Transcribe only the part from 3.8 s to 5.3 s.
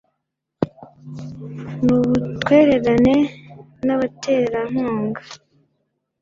n abaterankunga